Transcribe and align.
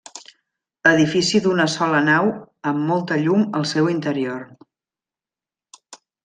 Edifici 0.91 1.41
d'una 1.47 1.67
sola 1.73 1.99
nau 2.07 2.31
amb 2.71 2.81
molta 2.93 3.19
llum 3.27 3.45
al 3.61 3.69
seu 3.73 3.91
interior. 3.93 4.41